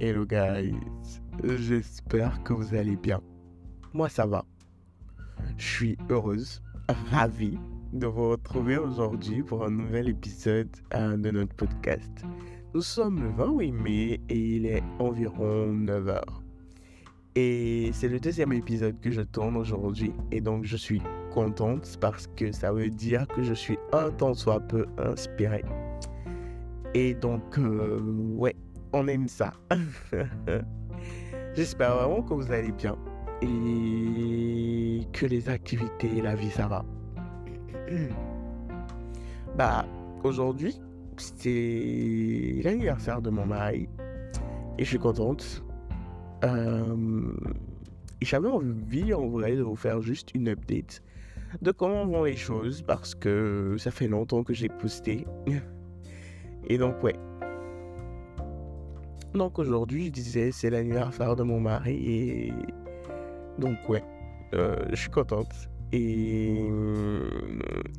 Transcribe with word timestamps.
Hello 0.00 0.26
guys, 0.26 0.74
j'espère 1.44 2.42
que 2.42 2.52
vous 2.52 2.74
allez 2.74 2.96
bien. 2.96 3.20
Moi 3.92 4.08
ça 4.08 4.26
va. 4.26 4.44
Je 5.56 5.64
suis 5.64 5.98
heureuse, 6.10 6.60
ravie 7.12 7.56
de 7.92 8.08
vous 8.08 8.30
retrouver 8.30 8.76
aujourd'hui 8.76 9.44
pour 9.44 9.64
un 9.64 9.70
nouvel 9.70 10.08
épisode 10.08 10.68
euh, 10.94 11.16
de 11.16 11.30
notre 11.30 11.54
podcast. 11.54 12.10
Nous 12.74 12.82
sommes 12.82 13.22
le 13.22 13.30
28 13.30 13.72
mai 13.72 14.20
et 14.28 14.56
il 14.56 14.66
est 14.66 14.82
environ 14.98 15.72
9h. 15.72 16.22
Et 17.36 17.90
c'est 17.92 18.08
le 18.08 18.18
deuxième 18.18 18.52
épisode 18.52 19.00
que 19.00 19.12
je 19.12 19.22
tourne 19.22 19.56
aujourd'hui 19.56 20.12
et 20.32 20.40
donc 20.40 20.64
je 20.64 20.76
suis 20.76 21.02
contente 21.32 21.98
parce 22.00 22.26
que 22.36 22.50
ça 22.50 22.72
veut 22.72 22.90
dire 22.90 23.28
que 23.28 23.44
je 23.44 23.54
suis 23.54 23.78
un 23.92 24.10
temps 24.10 24.34
soit 24.34 24.60
peu 24.60 24.86
inspiré. 24.98 25.62
Et 26.94 27.14
donc, 27.14 27.58
euh, 27.58 27.98
ouais, 28.36 28.54
on 28.94 29.08
aime 29.08 29.28
ça. 29.28 29.52
J'espère 31.54 31.96
vraiment 31.96 32.22
que 32.22 32.34
vous 32.34 32.50
allez 32.50 32.72
bien 32.72 32.96
et 33.42 35.00
que 35.12 35.26
les 35.26 35.48
activités 35.48 36.16
et 36.16 36.22
la 36.22 36.34
vie, 36.34 36.50
ça 36.50 36.68
va. 36.68 36.84
bah, 39.58 39.84
aujourd'hui, 40.22 40.80
c'est 41.16 42.60
l'anniversaire 42.62 43.20
de 43.20 43.30
mon 43.30 43.46
mari 43.46 43.88
et 44.78 44.84
je 44.84 44.88
suis 44.88 44.98
contente. 44.98 45.64
Euh, 46.44 47.32
j'avais 48.22 48.48
envie 48.48 49.12
en 49.12 49.28
vrai 49.28 49.56
de 49.56 49.62
vous 49.62 49.76
faire 49.76 50.00
juste 50.00 50.34
une 50.34 50.48
update 50.48 51.02
de 51.62 51.70
comment 51.70 52.06
vont 52.06 52.24
les 52.24 52.36
choses 52.36 52.82
parce 52.82 53.14
que 53.14 53.76
ça 53.78 53.90
fait 53.90 54.08
longtemps 54.08 54.42
que 54.44 54.54
j'ai 54.54 54.68
posté. 54.68 55.26
Et 56.68 56.78
donc, 56.78 57.02
ouais, 57.02 57.14
donc 59.34 59.58
aujourd'hui, 59.58 60.06
je 60.06 60.10
disais, 60.10 60.52
c'est 60.52 60.70
l'anniversaire 60.70 61.36
de 61.36 61.42
mon 61.42 61.60
mari 61.60 61.96
et 62.06 62.52
donc 63.58 63.76
ouais, 63.88 64.02
euh, 64.54 64.76
je 64.90 64.96
suis 64.96 65.10
contente. 65.10 65.52
Et 65.92 66.66
euh, 66.70 67.28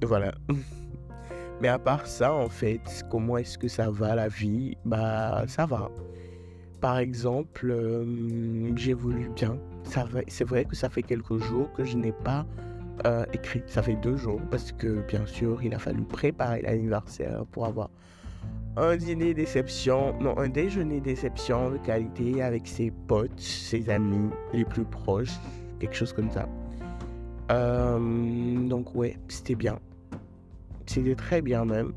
voilà. 0.03 0.33
Mais 1.61 1.67
à 1.67 1.79
part 1.79 2.05
ça, 2.05 2.33
en 2.33 2.49
fait, 2.49 3.05
comment 3.09 3.37
est-ce 3.37 3.57
que 3.57 3.67
ça 3.67 3.89
va 3.89 4.15
la 4.15 4.27
vie? 4.27 4.77
Bah, 4.85 5.43
ça 5.47 5.65
va. 5.65 5.89
Par 6.81 6.97
exemple, 6.97 7.69
euh, 7.69 8.75
j'évolue 8.75 9.29
bien. 9.35 9.57
Ça 9.83 10.05
c'est 10.27 10.45
vrai 10.45 10.65
que 10.65 10.75
ça 10.75 10.89
fait 10.89 11.03
quelques 11.03 11.37
jours 11.37 11.71
que 11.73 11.83
je 11.83 11.97
n'ai 11.97 12.11
pas 12.11 12.45
écrit. 13.33 13.61
Ça 13.67 13.83
fait 13.83 13.97
deux 13.97 14.15
jours 14.15 14.41
parce 14.49 14.71
que, 14.71 15.05
bien 15.07 15.25
sûr, 15.25 15.61
il 15.61 15.73
a 15.73 15.79
fallu 15.79 16.03
préparer 16.03 16.61
l'anniversaire 16.61 17.45
pour 17.51 17.65
avoir 17.65 17.89
un 18.77 18.97
dîner 18.97 19.33
déception, 19.33 20.17
non, 20.19 20.37
un 20.37 20.49
déjeuner 20.49 20.99
déception 20.99 21.71
de 21.71 21.77
qualité 21.77 22.41
avec 22.41 22.67
ses 22.67 22.91
potes, 22.91 23.39
ses 23.39 23.89
amis 23.89 24.29
les 24.53 24.65
plus 24.65 24.83
proches, 24.83 25.39
quelque 25.79 25.95
chose 25.95 26.13
comme 26.13 26.29
ça. 26.31 26.47
Euh, 27.51 28.67
donc 28.67 28.93
ouais, 28.95 29.17
c'était 29.27 29.55
bien. 29.55 29.79
C'était 30.85 31.15
très 31.15 31.41
bien 31.41 31.65
même. 31.65 31.93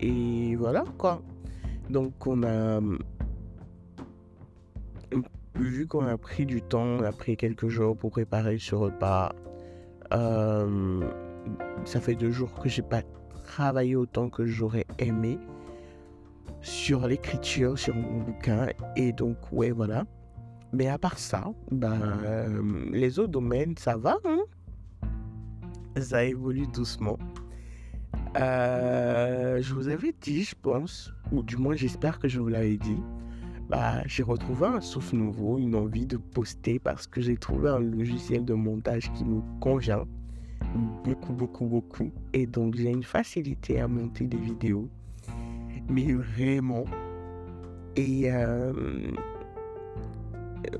Et 0.00 0.56
voilà 0.56 0.84
quoi. 0.98 1.22
Donc 1.88 2.26
on 2.26 2.42
a 2.42 2.80
vu 5.54 5.86
qu'on 5.86 6.06
a 6.06 6.16
pris 6.16 6.46
du 6.46 6.62
temps, 6.62 6.82
on 6.82 7.02
a 7.04 7.12
pris 7.12 7.36
quelques 7.36 7.68
jours 7.68 7.96
pour 7.96 8.10
préparer 8.10 8.58
ce 8.58 8.74
repas. 8.74 9.32
Euh, 10.12 11.00
ça 11.84 12.00
fait 12.00 12.14
deux 12.14 12.30
jours 12.30 12.52
que 12.54 12.68
j'ai 12.68 12.82
pas 12.82 13.02
travaillé 13.52 13.96
autant 13.96 14.30
que 14.30 14.46
j'aurais 14.46 14.86
aimé 14.98 15.38
sur 16.62 17.06
l'écriture, 17.06 17.78
sur 17.78 17.94
mon 17.94 18.22
bouquin. 18.22 18.68
Et 18.96 19.12
donc, 19.12 19.36
ouais, 19.52 19.72
voilà. 19.72 20.04
Mais 20.72 20.88
à 20.88 20.96
part 20.96 21.18
ça, 21.18 21.44
ben, 21.70 22.18
les 22.92 23.18
autres 23.18 23.32
domaines, 23.32 23.74
ça 23.76 23.98
va. 23.98 24.16
Hein 24.24 24.40
ça 26.00 26.24
évolue 26.24 26.66
doucement. 26.66 27.18
Euh, 28.38 29.60
je 29.60 29.74
vous 29.74 29.88
avais 29.88 30.14
dit, 30.18 30.44
je 30.44 30.54
pense, 30.54 31.12
ou 31.30 31.42
du 31.42 31.58
moins 31.58 31.74
j'espère 31.74 32.18
que 32.18 32.28
je 32.28 32.40
vous 32.40 32.48
l'avais 32.48 32.78
dit, 32.78 33.02
bah, 33.68 34.02
j'ai 34.06 34.22
retrouvé 34.22 34.66
un 34.66 34.80
souffle 34.80 35.16
nouveau, 35.16 35.58
une 35.58 35.74
envie 35.74 36.06
de 36.06 36.16
poster 36.16 36.78
parce 36.78 37.06
que 37.06 37.20
j'ai 37.20 37.36
trouvé 37.36 37.68
un 37.68 37.80
logiciel 37.80 38.46
de 38.46 38.54
montage 38.54 39.12
qui 39.12 39.24
me 39.24 39.42
convient 39.60 40.06
beaucoup, 41.04 41.32
beaucoup, 41.32 41.66
beaucoup. 41.66 42.10
Et 42.32 42.46
donc, 42.46 42.74
j'ai 42.76 42.90
une 42.90 43.02
facilité 43.02 43.80
à 43.80 43.88
monter 43.88 44.26
des 44.26 44.38
vidéos. 44.38 44.88
Mais 45.88 46.12
vraiment. 46.12 46.84
Et 47.96 48.32
euh, 48.32 48.72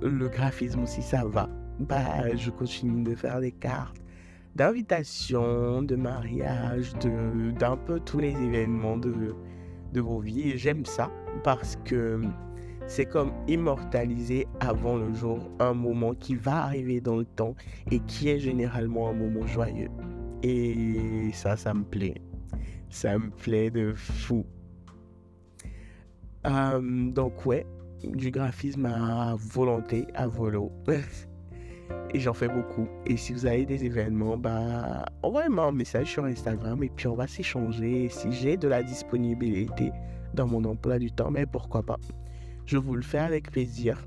le 0.01 0.29
graphisme 0.29 0.83
aussi, 0.83 1.03
ça 1.03 1.25
va. 1.25 1.49
Bah, 1.81 2.35
je 2.37 2.51
continue 2.51 3.03
de 3.03 3.15
faire 3.15 3.41
des 3.41 3.53
cartes 3.53 4.03
d'invitation, 4.55 5.83
de 5.83 5.97
mariage, 5.97 6.93
d'un 7.59 7.77
peu 7.77 8.01
tous 8.01 8.19
les 8.19 8.33
événements 8.33 8.97
de, 8.97 9.35
de 9.93 10.01
vos 10.01 10.21
vies. 10.21 10.51
Et 10.51 10.59
j'aime 10.59 10.85
ça 10.85 11.11
parce 11.43 11.77
que 11.85 12.21
c'est 12.87 13.07
comme 13.07 13.33
immortaliser 13.49 14.47
avant 14.61 14.97
le 14.97 15.13
jour 15.15 15.39
un 15.61 15.75
moment 15.75 16.15
qui 16.15 16.35
va 16.35 16.65
arriver 16.65 17.01
dans 17.01 17.17
le 17.17 17.25
temps 17.25 17.55
et 17.91 18.01
qui 18.01 18.29
est 18.29 18.39
généralement 18.39 19.09
un 19.09 19.15
moment 19.15 19.47
joyeux. 19.47 19.91
Et 20.43 21.31
ça, 21.33 21.57
ça 21.57 21.73
me 21.73 21.85
plaît. 21.85 22.21
Ça 22.91 23.19
me 23.19 23.31
plaît 23.31 23.71
de 23.71 23.93
fou. 23.95 24.45
Euh, 26.47 27.11
donc 27.11 27.47
ouais, 27.47 27.65
du 28.05 28.31
graphisme 28.31 28.87
à 28.87 29.37
volonté, 29.39 30.07
à 30.15 30.27
volo. 30.27 30.73
et 32.15 32.21
j'en 32.21 32.35
fais 32.35 32.49
beaucoup. 32.49 32.89
Et 33.07 33.17
si 33.17 33.33
vous 33.33 33.47
avez 33.47 33.65
des 33.65 33.85
événements, 33.85 34.37
bah, 34.37 35.05
envoyez-moi 35.23 35.67
un 35.67 35.73
message 35.73 36.09
sur 36.09 36.25
Instagram 36.25 36.83
et 36.83 36.91
puis 36.91 37.07
on 37.07 37.15
va 37.15 37.27
s'échanger. 37.27 38.09
Si 38.09 38.33
j'ai 38.33 38.57
de 38.57 38.69
la 38.69 38.83
disponibilité 38.83 39.93
dans 40.35 40.47
mon 40.47 40.65
emploi 40.65 40.99
du 40.99 41.11
temps, 41.11 41.31
mais 41.31 41.47
pourquoi 41.47 41.83
pas 41.83 41.99
je 42.67 42.79
vous 42.79 42.95
le 42.95 43.03
fais 43.03 43.19
avec 43.19 43.51
plaisir. 43.51 43.99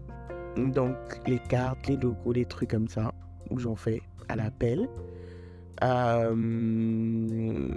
Donc, 0.58 0.96
les 1.28 1.40
cartes, 1.40 1.88
les 1.88 1.98
logos, 1.98 2.34
les 2.34 2.46
trucs 2.46 2.72
comme 2.72 2.88
ça, 2.88 3.14
où 3.50 3.60
j'en 3.60 3.76
fais 3.76 4.02
à 4.30 4.36
l'appel. 4.36 4.88
Euh, 5.84 7.70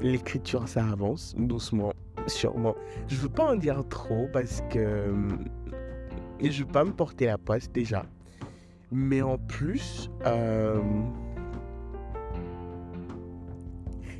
l'écriture, 0.00 0.66
ça 0.66 0.86
avance 0.86 1.34
doucement, 1.36 1.92
sûrement. 2.26 2.74
Je 3.08 3.16
veux 3.16 3.28
pas 3.28 3.52
en 3.52 3.56
dire 3.56 3.86
trop 3.88 4.28
parce 4.32 4.62
que 4.70 5.14
je 6.40 6.64
veux 6.64 6.70
pas 6.70 6.84
me 6.84 6.92
porter 6.92 7.26
la 7.26 7.38
poisse 7.38 7.70
déjà. 7.70 8.04
Mais 8.90 9.22
en 9.22 9.38
plus, 9.38 10.10
euh, 10.26 10.80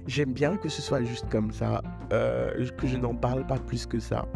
j'aime 0.07 0.33
bien 0.33 0.57
que 0.57 0.69
ce 0.69 0.83
soit 0.83 1.03
juste 1.03 1.29
comme 1.31 1.53
ça, 1.53 1.83
euh, 2.13 2.67
que 2.79 2.87
je 2.87 2.97
n'en 2.97 3.15
parle 3.15 3.47
pas 3.47 3.59
plus 3.59 3.87
que 3.87 3.99
ça 3.99 4.27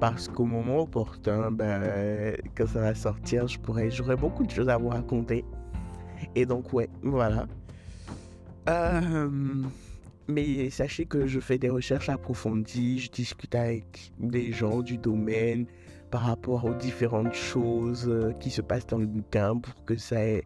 parce 0.00 0.28
qu'au 0.28 0.44
moment 0.44 0.80
opportun, 0.82 1.50
ben, 1.50 2.36
quand 2.56 2.66
ça 2.66 2.80
va 2.80 2.94
sortir, 2.94 3.48
je 3.48 3.58
pourrais, 3.58 3.90
j'aurai 3.90 4.16
beaucoup 4.16 4.44
de 4.44 4.50
choses 4.50 4.68
à 4.68 4.76
vous 4.76 4.88
raconter. 4.88 5.44
Et 6.34 6.46
donc, 6.46 6.72
ouais, 6.72 6.88
voilà. 7.02 7.46
Euh, 8.68 9.28
mais 10.28 10.70
sachez 10.70 11.06
que 11.06 11.26
je 11.26 11.40
fais 11.40 11.58
des 11.58 11.70
recherches 11.70 12.08
approfondies, 12.08 12.98
je 12.98 13.10
discute 13.10 13.54
avec 13.54 14.12
des 14.18 14.52
gens 14.52 14.82
du 14.82 14.98
domaine 14.98 15.66
par 16.10 16.22
rapport 16.22 16.64
aux 16.64 16.74
différentes 16.74 17.34
choses 17.34 18.08
euh, 18.08 18.32
qui 18.40 18.50
se 18.50 18.62
passent 18.62 18.86
dans 18.86 18.98
le 18.98 19.06
bouquin 19.06 19.56
pour 19.56 19.84
que 19.84 19.96
ça 19.96 20.22
ait 20.24 20.44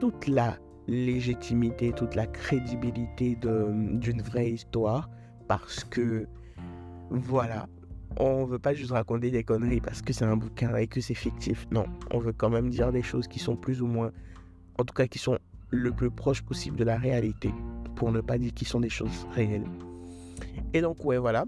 toute 0.00 0.26
la 0.28 0.56
légitimité, 0.86 1.92
toute 1.92 2.14
la 2.14 2.26
crédibilité 2.26 3.36
d'une 3.36 4.22
vraie 4.22 4.50
histoire. 4.50 5.08
Parce 5.46 5.84
que, 5.84 6.26
voilà, 7.10 7.66
on 8.18 8.44
veut 8.44 8.58
pas 8.58 8.74
juste 8.74 8.90
raconter 8.90 9.30
des 9.30 9.44
conneries 9.44 9.80
parce 9.80 10.02
que 10.02 10.12
c'est 10.12 10.24
un 10.24 10.36
bouquin 10.36 10.74
et 10.76 10.86
que 10.86 11.00
c'est 11.00 11.14
fictif. 11.14 11.66
Non, 11.70 11.86
on 12.10 12.18
veut 12.18 12.32
quand 12.32 12.50
même 12.50 12.68
dire 12.68 12.92
des 12.92 13.02
choses 13.02 13.28
qui 13.28 13.38
sont 13.38 13.56
plus 13.56 13.80
ou 13.80 13.86
moins, 13.86 14.10
en 14.78 14.84
tout 14.84 14.94
cas 14.94 15.06
qui 15.06 15.18
sont 15.18 15.38
le 15.70 15.92
plus 15.92 16.10
proche 16.10 16.42
possible 16.42 16.76
de 16.76 16.84
la 16.84 16.96
réalité, 16.96 17.52
pour 17.94 18.10
ne 18.10 18.20
pas 18.20 18.38
dire 18.38 18.52
qu'ils 18.52 18.68
sont 18.68 18.80
des 18.80 18.88
choses 18.88 19.26
réelles. 19.34 19.66
Et 20.72 20.80
donc 20.80 21.04
ouais, 21.04 21.18
voilà. 21.18 21.44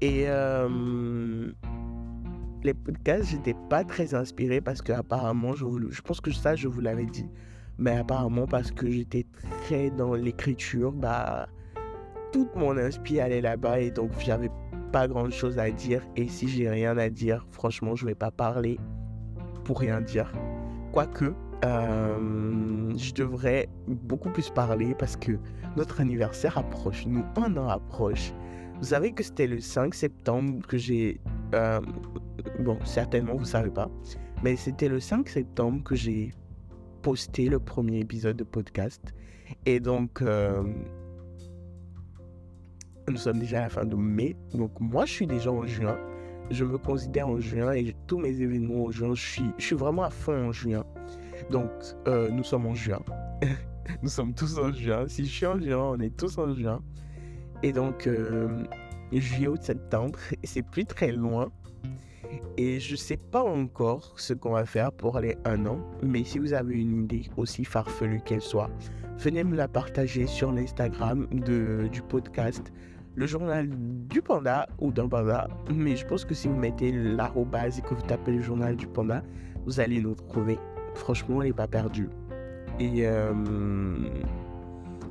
Et 0.00 0.24
euh, 0.26 1.50
les 2.62 2.74
podcasts, 2.74 3.30
j'étais 3.30 3.54
pas 3.70 3.84
très 3.84 4.14
inspiré 4.14 4.60
parce 4.60 4.82
que 4.82 4.92
apparemment, 4.92 5.54
je, 5.54 6.02
pense 6.02 6.20
que 6.20 6.32
ça, 6.32 6.56
je 6.56 6.68
vous 6.68 6.80
l'avais 6.80 7.06
dit, 7.06 7.26
mais 7.78 7.96
apparemment 7.96 8.46
parce 8.46 8.70
que 8.70 8.90
j'étais 8.90 9.26
très 9.64 9.90
dans 9.90 10.14
l'écriture, 10.14 10.92
bah 10.92 11.48
toute 12.32 12.54
mon 12.56 12.76
inspi 12.76 13.20
allait 13.20 13.42
là-bas 13.42 13.80
et 13.80 13.90
donc 13.90 14.10
j'avais 14.18 14.50
pas 14.92 15.08
grand 15.08 15.30
chose 15.30 15.58
à 15.58 15.70
dire. 15.70 16.02
Et 16.16 16.28
si 16.28 16.48
j'ai 16.48 16.68
rien 16.68 16.96
à 16.98 17.08
dire, 17.08 17.46
franchement, 17.50 17.96
je 17.96 18.06
vais 18.06 18.14
pas 18.14 18.30
parler 18.30 18.78
pour 19.64 19.80
rien 19.80 20.00
dire. 20.00 20.30
Quoique, 20.92 21.32
euh, 21.64 22.92
je 22.96 23.12
devrais 23.14 23.68
beaucoup 23.88 24.30
plus 24.30 24.50
parler 24.50 24.94
parce 24.98 25.16
que 25.16 25.32
notre 25.76 26.00
anniversaire 26.00 26.58
approche, 26.58 27.06
nous, 27.06 27.24
un 27.36 27.56
an 27.56 27.68
approche. 27.68 28.32
Vous 28.78 28.88
savez 28.88 29.12
que 29.12 29.22
c'était 29.22 29.46
le 29.46 29.60
5 29.60 29.94
septembre 29.94 30.66
que 30.66 30.76
j'ai 30.76 31.20
euh, 31.54 31.80
bon, 32.60 32.78
certainement 32.84 33.36
vous 33.36 33.44
savez 33.44 33.70
pas, 33.70 33.88
mais 34.42 34.56
c'était 34.56 34.88
le 34.88 35.00
5 35.00 35.28
septembre 35.28 35.82
que 35.84 35.94
j'ai 35.94 36.32
posté 37.02 37.48
le 37.48 37.60
premier 37.60 38.00
épisode 38.00 38.36
de 38.36 38.44
podcast. 38.44 39.14
Et 39.66 39.80
donc, 39.80 40.22
euh, 40.22 40.62
nous 43.08 43.16
sommes 43.16 43.38
déjà 43.38 43.58
à 43.58 43.62
la 43.62 43.68
fin 43.68 43.84
de 43.84 43.96
mai. 43.96 44.36
Donc, 44.54 44.72
moi, 44.80 45.04
je 45.04 45.12
suis 45.12 45.26
déjà 45.26 45.50
en 45.50 45.66
juin. 45.66 45.98
Je 46.50 46.64
me 46.64 46.78
considère 46.78 47.28
en 47.28 47.40
juin 47.40 47.72
et 47.72 47.94
tous 48.06 48.18
mes 48.18 48.40
événements 48.40 48.84
en 48.84 48.90
juin, 48.90 49.14
je 49.14 49.22
suis, 49.22 49.50
je 49.58 49.66
suis 49.66 49.76
vraiment 49.76 50.04
à 50.04 50.10
fond 50.10 50.48
en 50.48 50.52
juin. 50.52 50.84
Donc, 51.50 51.70
euh, 52.08 52.28
nous 52.30 52.44
sommes 52.44 52.66
en 52.66 52.74
juin. 52.74 53.00
nous 54.02 54.08
sommes 54.08 54.34
tous 54.34 54.58
en 54.58 54.72
juin. 54.72 55.06
Si 55.08 55.24
je 55.24 55.30
suis 55.30 55.46
en 55.46 55.58
juin, 55.60 55.92
on 55.96 56.00
est 56.00 56.16
tous 56.16 56.38
en 56.38 56.54
juin. 56.54 56.82
Et 57.62 57.72
donc, 57.72 58.06
euh, 58.06 58.64
juillet, 59.12 59.48
août, 59.48 59.62
septembre, 59.62 60.18
c'est 60.44 60.62
plus 60.62 60.84
très 60.84 61.12
loin. 61.12 61.50
Et 62.56 62.80
je 62.80 62.92
ne 62.92 62.96
sais 62.96 63.18
pas 63.18 63.42
encore 63.42 64.14
ce 64.16 64.32
qu'on 64.32 64.52
va 64.52 64.64
faire 64.64 64.90
pour 64.92 65.18
les 65.20 65.36
un 65.44 65.66
an, 65.66 65.78
mais 66.02 66.24
si 66.24 66.38
vous 66.38 66.54
avez 66.54 66.80
une 66.80 67.04
idée 67.04 67.28
aussi 67.36 67.64
farfelue 67.64 68.20
qu'elle 68.24 68.40
soit, 68.40 68.70
venez 69.18 69.44
me 69.44 69.54
la 69.54 69.68
partager 69.68 70.26
sur 70.26 70.50
l'Instagram 70.50 71.26
du 71.30 72.02
podcast, 72.08 72.72
le 73.14 73.26
journal 73.26 73.68
du 74.08 74.22
panda 74.22 74.68
ou 74.78 74.90
d'un 74.90 75.08
panda. 75.08 75.48
Mais 75.72 75.96
je 75.96 76.06
pense 76.06 76.24
que 76.24 76.34
si 76.34 76.48
vous 76.48 76.56
mettez 76.56 76.92
l'arrobase 76.92 77.78
et 77.78 77.82
que 77.82 77.94
vous 77.94 78.02
tapez 78.02 78.32
le 78.32 78.42
journal 78.42 78.76
du 78.76 78.86
panda, 78.86 79.22
vous 79.66 79.80
allez 79.80 80.00
nous 80.00 80.14
trouver. 80.14 80.58
Franchement, 80.94 81.36
on 81.38 81.42
n'est 81.42 81.52
pas 81.52 81.68
perdu. 81.68 82.08
Et 82.80 83.06
euh, 83.06 83.32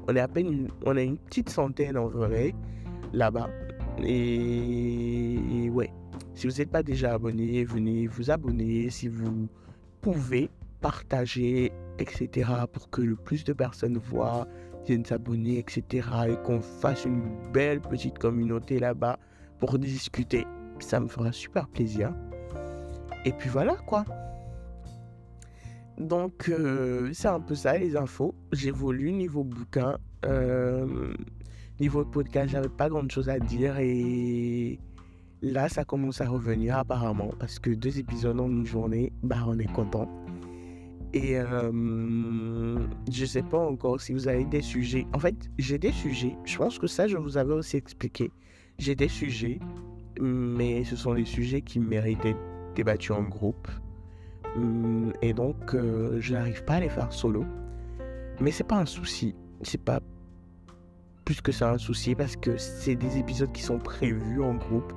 on 0.07 0.15
est 0.15 0.19
à 0.19 0.27
peine, 0.27 0.67
on 0.85 0.97
a 0.97 1.01
une 1.01 1.17
petite 1.17 1.49
centaine 1.49 1.97
en 1.97 2.07
vrai 2.07 2.53
là-bas. 3.13 3.49
Et, 4.03 5.69
ouais, 5.71 5.91
si 6.33 6.47
vous 6.47 6.53
n'êtes 6.53 6.71
pas 6.71 6.83
déjà 6.83 7.13
abonné, 7.13 7.63
venez 7.63 8.07
vous 8.07 8.31
abonner. 8.31 8.89
Si 8.89 9.07
vous 9.07 9.47
pouvez 10.01 10.49
partager, 10.81 11.71
etc. 11.99 12.49
pour 12.71 12.89
que 12.89 13.01
le 13.01 13.15
plus 13.15 13.43
de 13.43 13.53
personnes 13.53 13.97
voient, 13.97 14.47
viennent 14.85 15.05
s'abonner, 15.05 15.59
etc. 15.59 16.07
Et 16.29 16.35
qu'on 16.43 16.61
fasse 16.61 17.05
une 17.05 17.23
belle 17.53 17.81
petite 17.81 18.17
communauté 18.17 18.79
là-bas 18.79 19.19
pour 19.59 19.77
discuter. 19.77 20.45
Ça 20.79 20.99
me 20.99 21.07
fera 21.07 21.31
super 21.31 21.67
plaisir. 21.67 22.13
Et 23.25 23.31
puis 23.31 23.49
voilà 23.49 23.75
quoi. 23.85 24.05
Donc, 26.01 26.49
euh, 26.49 27.11
c'est 27.13 27.27
un 27.27 27.39
peu 27.39 27.53
ça 27.53 27.77
les 27.77 27.95
infos. 27.95 28.33
J'évolue 28.51 29.11
niveau 29.11 29.43
bouquin. 29.43 29.97
Euh, 30.25 31.13
niveau 31.79 32.03
podcast, 32.05 32.49
j'avais 32.49 32.69
pas 32.69 32.89
grand 32.89 33.07
chose 33.09 33.29
à 33.29 33.37
dire. 33.39 33.77
Et 33.79 34.79
là, 35.43 35.69
ça 35.69 35.83
commence 35.83 36.19
à 36.21 36.27
revenir 36.27 36.77
apparemment. 36.77 37.29
Parce 37.39 37.59
que 37.59 37.69
deux 37.69 37.99
épisodes 37.99 38.39
en 38.39 38.49
une 38.49 38.65
journée, 38.65 39.13
bah, 39.21 39.43
on 39.45 39.59
est 39.59 39.71
content. 39.71 40.09
Et 41.13 41.37
euh, 41.37 42.79
je 43.11 43.25
sais 43.25 43.43
pas 43.43 43.57
encore 43.57 43.99
si 43.99 44.13
vous 44.13 44.27
avez 44.27 44.45
des 44.45 44.61
sujets. 44.61 45.05
En 45.13 45.19
fait, 45.19 45.35
j'ai 45.57 45.77
des 45.77 45.91
sujets. 45.91 46.35
Je 46.45 46.57
pense 46.57 46.79
que 46.79 46.87
ça, 46.87 47.07
je 47.07 47.17
vous 47.17 47.37
avais 47.37 47.53
aussi 47.53 47.77
expliqué. 47.77 48.31
J'ai 48.77 48.95
des 48.95 49.09
sujets, 49.09 49.59
mais 50.21 50.83
ce 50.85 50.95
sont 50.95 51.13
des 51.13 51.25
sujets 51.25 51.61
qui 51.61 51.79
méritent 51.79 52.23
d'être 52.23 52.39
débattus 52.75 53.11
en 53.11 53.23
groupe. 53.23 53.67
Hum, 54.55 55.11
et 55.21 55.33
donc, 55.33 55.75
euh, 55.75 56.17
je 56.19 56.33
n'arrive 56.33 56.63
pas 56.63 56.75
à 56.75 56.79
les 56.79 56.89
faire 56.89 57.11
solo. 57.11 57.43
Mais 58.39 58.51
c'est 58.51 58.63
pas 58.63 58.77
un 58.77 58.85
souci. 58.85 59.35
C'est 59.63 59.83
pas 59.83 59.99
plus 61.25 61.41
que 61.41 61.51
ça 61.51 61.71
un 61.71 61.77
souci 61.77 62.15
parce 62.15 62.35
que 62.35 62.57
c'est 62.57 62.95
des 62.95 63.17
épisodes 63.17 63.51
qui 63.51 63.61
sont 63.61 63.79
prévus 63.79 64.41
en 64.41 64.55
groupe. 64.55 64.93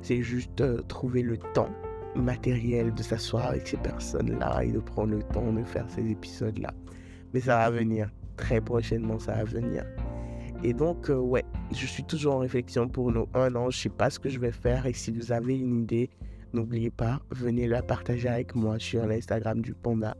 C'est 0.00 0.22
juste 0.22 0.62
euh, 0.62 0.80
trouver 0.88 1.22
le 1.22 1.36
temps 1.36 1.68
matériel 2.16 2.92
de 2.94 3.02
s'asseoir 3.02 3.46
avec 3.48 3.68
ces 3.68 3.76
personnes-là 3.78 4.64
et 4.64 4.72
de 4.72 4.80
prendre 4.80 5.14
le 5.14 5.22
temps 5.22 5.52
de 5.52 5.62
faire 5.64 5.88
ces 5.88 6.10
épisodes-là. 6.10 6.72
Mais 7.32 7.40
ça 7.40 7.58
va 7.58 7.70
venir. 7.70 8.10
Très 8.36 8.60
prochainement, 8.60 9.18
ça 9.18 9.34
va 9.34 9.44
venir. 9.44 9.84
Et 10.62 10.72
donc, 10.72 11.10
euh, 11.10 11.16
ouais, 11.16 11.44
je 11.72 11.86
suis 11.86 12.04
toujours 12.04 12.34
en 12.34 12.38
réflexion 12.38 12.88
pour 12.88 13.12
nos 13.12 13.28
un 13.34 13.54
an. 13.54 13.70
Je 13.70 13.78
sais 13.78 13.88
pas 13.88 14.10
ce 14.10 14.18
que 14.18 14.28
je 14.28 14.38
vais 14.38 14.52
faire. 14.52 14.86
Et 14.86 14.92
si 14.92 15.10
vous 15.10 15.32
avez 15.32 15.58
une 15.58 15.82
idée, 15.82 16.10
N'oubliez 16.52 16.90
pas, 16.90 17.20
venez 17.30 17.68
la 17.68 17.80
partager 17.80 18.28
avec 18.28 18.56
moi 18.56 18.76
sur 18.80 19.06
l'Instagram 19.06 19.62
du 19.62 19.72
Panda, 19.72 20.16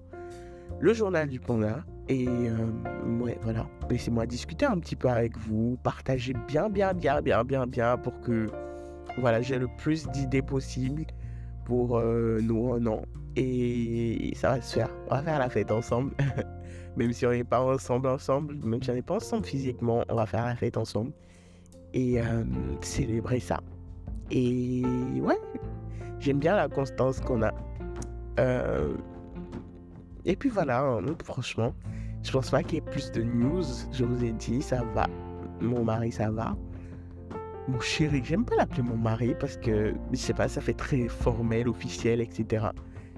le 0.78 0.92
journal 0.92 1.28
du 1.28 1.40
Panda. 1.40 1.84
Et 2.08 2.26
euh, 2.28 3.18
ouais, 3.20 3.36
voilà, 3.42 3.66
laissez-moi 3.88 4.26
discuter 4.26 4.64
un 4.64 4.78
petit 4.78 4.94
peu 4.94 5.08
avec 5.08 5.36
vous, 5.36 5.76
partager 5.82 6.34
bien, 6.46 6.68
bien, 6.68 6.92
bien, 6.92 7.20
bien, 7.20 7.42
bien, 7.42 7.66
bien 7.66 7.96
pour 7.96 8.20
que 8.20 8.46
voilà, 9.18 9.42
j'ai 9.42 9.58
le 9.58 9.66
plus 9.78 10.08
d'idées 10.08 10.42
possibles 10.42 11.04
pour 11.70 11.98
euh, 11.98 12.40
nous 12.42 12.72
un 12.72 12.84
an. 12.86 13.02
Et 13.36 14.32
ça 14.34 14.50
va 14.50 14.60
se 14.60 14.74
faire. 14.74 14.88
On 15.06 15.14
va 15.14 15.22
faire 15.22 15.38
la 15.38 15.48
fête 15.48 15.70
ensemble. 15.70 16.12
même 16.96 17.12
si 17.12 17.24
on 17.26 17.30
n'est 17.30 17.44
pas 17.44 17.62
ensemble, 17.62 18.08
ensemble, 18.08 18.56
même 18.64 18.82
si 18.82 18.90
on 18.90 18.94
n'est 18.94 19.02
pas 19.02 19.14
ensemble 19.14 19.46
physiquement, 19.46 20.02
on 20.08 20.16
va 20.16 20.26
faire 20.26 20.46
la 20.46 20.56
fête 20.56 20.76
ensemble. 20.76 21.12
Et 21.94 22.20
euh, 22.20 22.42
célébrer 22.80 23.38
ça. 23.38 23.60
Et 24.32 24.82
ouais, 25.20 25.38
J'aime 26.18 26.40
bien 26.40 26.56
la 26.56 26.68
constance 26.68 27.20
qu'on 27.20 27.42
a. 27.42 27.52
Euh, 28.40 28.94
et 30.24 30.34
puis 30.34 30.48
voilà, 30.48 30.82
hein, 30.82 31.02
franchement, 31.22 31.72
je 32.24 32.32
pense 32.32 32.50
pas 32.50 32.64
qu'il 32.64 32.74
y 32.74 32.78
ait 32.78 32.90
plus 32.90 33.12
de 33.12 33.22
news. 33.22 33.62
Je 33.92 34.04
vous 34.04 34.24
ai 34.24 34.32
dit, 34.32 34.60
ça 34.60 34.82
va. 34.92 35.06
Mon 35.60 35.84
mari, 35.84 36.10
ça 36.10 36.32
va. 36.32 36.56
Mon 37.70 37.78
chéri, 37.78 38.20
j'aime 38.24 38.44
pas 38.44 38.56
l'appeler 38.56 38.82
mon 38.82 38.96
mari 38.96 39.36
parce 39.38 39.56
que, 39.56 39.94
je 40.10 40.16
sais 40.16 40.34
pas, 40.34 40.48
ça 40.48 40.60
fait 40.60 40.74
très 40.74 41.06
formel, 41.06 41.68
officiel, 41.68 42.20
etc. 42.20 42.66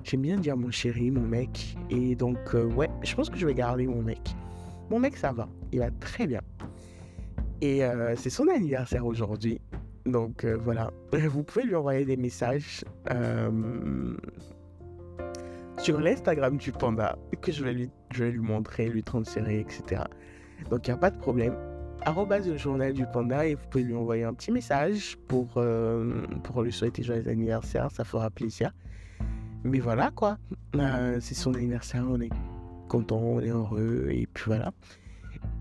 J'aime 0.05 0.21
bien 0.21 0.37
dire 0.37 0.59
mon 0.59 0.71
chéri, 0.71 1.11
mon 1.11 1.23
mec. 1.23 1.75
Et 1.89 2.15
donc, 2.15 2.37
euh, 2.55 2.67
ouais, 2.67 2.91
je 3.03 3.15
pense 3.15 3.31
que 3.31 3.39
je 3.39 3.47
vais 3.47 3.55
garder 3.55 3.87
mon 3.87 4.03
mec. 4.03 4.21
Mon 4.91 4.99
mec, 4.99 5.17
ça 5.17 5.33
va. 5.33 5.49
Il 5.73 5.79
va 5.79 5.91
très 6.01 6.27
bien. 6.27 6.43
Et 7.63 7.83
euh, 7.83 8.15
c'est 8.15 8.29
son 8.29 8.47
anniversaire 8.49 9.07
aujourd'hui. 9.07 9.59
Donc 10.05 10.45
euh, 10.45 10.59
voilà, 10.63 10.91
vous 11.13 11.45
pouvez 11.45 11.65
lui 11.65 11.75
envoyer 11.75 12.05
des 12.05 12.19
messages 12.19 12.85
sur 15.79 15.99
l'Instagram 15.99 16.59
du 16.59 16.73
panda 16.73 17.17
que 17.41 17.53
je 17.53 17.65
vais, 17.65 17.73
lui, 17.73 17.91
je 18.13 18.25
vais 18.25 18.33
lui 18.33 18.41
montrer, 18.41 18.89
lui 18.91 19.03
transférer, 19.03 19.61
etc. 19.61 20.03
Donc 20.69 20.87
il 20.87 20.91
n'y 20.91 20.95
a 20.95 20.99
pas 20.99 21.11
de 21.11 21.19
problème. 21.19 21.55
Le 22.05 22.57
journal 22.57 22.93
du 22.93 23.07
panda 23.07 23.47
et 23.47 23.55
vous 23.55 23.63
pouvez 23.71 23.85
lui 23.85 23.95
envoyer 23.95 24.25
un 24.25 24.35
petit 24.35 24.51
message 24.51 25.17
pour, 25.29 25.49
euh, 25.57 26.27
pour 26.43 26.63
lui 26.63 26.73
souhaiter 26.73 27.03
joyeux 27.03 27.29
anniversaire, 27.29 27.91
ça 27.93 28.05
fera 28.05 28.29
plaisir. 28.31 28.73
Mais 29.65 29.79
voilà 29.79 30.11
quoi, 30.11 30.39
c'est 31.21 31.35
son 31.35 31.55
anniversaire, 31.55 32.05
on 32.09 32.21
est 32.21 32.31
content, 32.89 33.19
on 33.19 33.41
est 33.41 33.49
heureux 33.49 34.09
et 34.11 34.27
puis 34.35 34.44
voilà. 34.47 34.73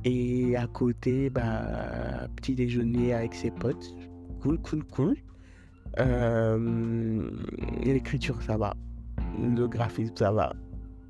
Et 0.03 0.55
à 0.57 0.65
côté, 0.67 1.29
bah, 1.29 2.27
petit 2.35 2.55
déjeuner 2.55 3.13
avec 3.13 3.35
ses 3.35 3.51
potes, 3.51 3.95
cool, 4.41 4.57
cool, 4.59 4.83
cool. 4.85 5.15
Euh, 5.99 7.29
l'écriture, 7.83 8.41
ça 8.41 8.57
va. 8.57 8.73
Le 9.39 9.67
graphisme, 9.67 10.15
ça 10.15 10.31
va. 10.31 10.53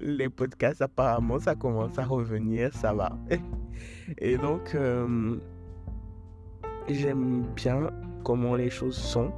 Les 0.02 0.30
podcasts, 0.30 0.82
apparemment, 0.82 1.40
ça 1.40 1.56
commence 1.56 1.98
à 2.00 2.06
revenir, 2.06 2.74
ça 2.74 2.94
va. 2.94 3.18
Et 4.18 4.38
donc, 4.38 4.74
euh, 4.76 5.38
j'aime 6.90 7.46
bien 7.56 7.92
comment 8.24 8.56
les 8.56 8.70
choses 8.70 8.98
sont. 8.98 9.32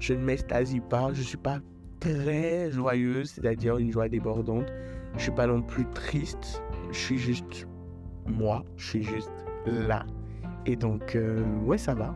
Je 0.00 0.14
ne 0.14 0.24
m'extasie 0.24 0.80
pas, 0.80 1.12
je 1.12 1.20
ne 1.20 1.24
suis 1.24 1.38
pas 1.38 1.60
très 2.00 2.70
joyeuse, 2.72 3.30
c'est-à-dire 3.30 3.78
une 3.78 3.92
joie 3.92 4.08
débordante. 4.08 4.66
Je 5.12 5.16
ne 5.16 5.20
suis 5.20 5.32
pas 5.32 5.46
non 5.46 5.62
plus 5.62 5.86
triste, 5.94 6.62
je 6.90 6.98
suis 6.98 7.18
juste 7.18 7.68
moi, 8.26 8.64
je 8.76 8.88
suis 8.88 9.02
juste 9.04 9.30
là. 9.66 10.04
Et 10.66 10.76
donc, 10.76 11.14
euh, 11.14 11.44
ouais, 11.64 11.78
ça 11.78 11.94
va 11.94 12.12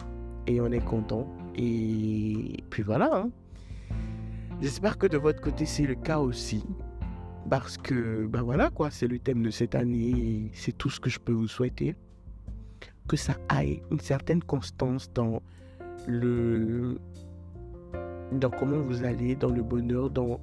et 0.49 0.61
on 0.61 0.73
est 0.73 0.85
content. 0.85 1.27
Et 1.55 2.65
puis 2.71 2.83
voilà. 2.83 3.11
Hein. 3.13 3.31
J'espère 4.61 4.99
que 4.99 5.07
de 5.07 5.19
votre 5.19 5.41
côté 5.41 5.67
c'est 5.67 5.87
le 5.87 5.95
cas 5.95 6.19
aussi. 6.19 6.65
Parce 7.51 7.79
que, 7.79 8.27
ben 8.27 8.43
voilà 8.43 8.71
quoi, 8.71 8.91
c'est 8.91 9.07
le 9.07 9.19
thème 9.19 9.43
de 9.43 9.51
cette 9.51 9.75
année. 9.75 10.51
C'est 10.53 10.77
tout 10.77 10.91
ce 10.91 11.01
que 11.01 11.11
je 11.11 11.19
peux 11.19 11.33
vous 11.33 11.49
souhaiter. 11.49 11.97
Que 13.09 13.17
ça 13.17 13.37
aille 13.49 13.83
une 13.91 14.01
certaine 14.01 14.43
constance 14.43 15.11
dans 15.13 15.43
le. 16.07 16.99
dans 18.33 18.51
comment 18.51 18.81
vous 18.81 19.05
allez, 19.05 19.35
dans 19.35 19.51
le 19.51 19.63
bonheur, 19.63 20.11
dans 20.11 20.41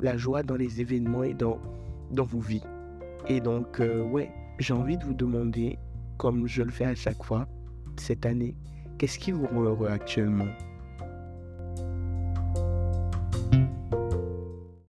la 0.00 0.16
joie, 0.16 0.42
dans 0.42 0.56
les 0.56 0.80
événements 0.80 1.22
et 1.22 1.34
dans, 1.34 1.58
dans 2.10 2.24
vos 2.24 2.40
vies. 2.40 2.64
Et 3.28 3.40
donc, 3.40 3.80
euh, 3.80 4.02
ouais, 4.02 4.30
j'ai 4.58 4.74
envie 4.74 4.98
de 4.98 5.04
vous 5.04 5.14
demander, 5.14 5.78
comme 6.18 6.46
je 6.46 6.62
le 6.62 6.70
fais 6.70 6.84
à 6.84 6.94
chaque 6.94 7.22
fois, 7.22 7.46
cette 7.96 8.26
année, 8.26 8.54
Qu'est-ce 9.02 9.18
qui 9.18 9.32
vous 9.32 9.48
rend 9.48 9.62
heureux 9.62 9.88
actuellement? 9.88 10.46